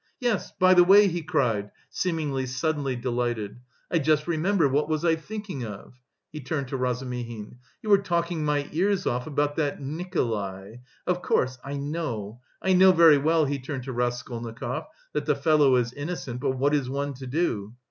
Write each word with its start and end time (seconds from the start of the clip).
Yes, 0.19 0.51
by 0.53 0.73
the 0.73 0.83
way," 0.83 1.07
he 1.07 1.21
cried, 1.21 1.69
seemingly 1.87 2.47
suddenly 2.47 2.95
delighted, 2.95 3.59
"I 3.91 3.99
just 3.99 4.27
remember, 4.27 4.67
what 4.67 4.89
was 4.89 5.05
I 5.05 5.15
thinking 5.15 5.63
of?" 5.63 5.93
he 6.31 6.41
turned 6.41 6.69
to 6.69 6.75
Razumihin, 6.77 7.59
"you 7.83 7.89
were 7.91 7.99
talking 7.99 8.43
my 8.43 8.67
ears 8.71 9.05
off 9.05 9.27
about 9.27 9.57
that 9.57 9.79
Nikolay... 9.79 10.81
of 11.05 11.21
course, 11.21 11.59
I 11.63 11.73
know, 11.77 12.41
I 12.63 12.73
know 12.73 12.91
very 12.91 13.19
well," 13.19 13.45
he 13.45 13.59
turned 13.59 13.83
to 13.83 13.93
Raskolnikov, 13.93 14.85
"that 15.13 15.27
the 15.27 15.35
fellow 15.35 15.75
is 15.75 15.93
innocent, 15.93 16.39
but 16.41 16.57
what 16.57 16.73
is 16.73 16.89
one 16.89 17.13
to 17.13 17.27
do? 17.27 17.75